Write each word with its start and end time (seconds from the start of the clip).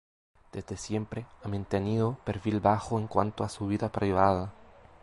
Desde 0.51 0.77
siempre 0.77 1.27
ha 1.43 1.47
mantenido 1.47 2.17
perfil 2.25 2.59
bajo 2.59 2.97
en 2.97 3.05
cuanto 3.05 3.43
a 3.43 3.49
su 3.49 3.67
vida 3.67 3.91
privada. 3.91 4.51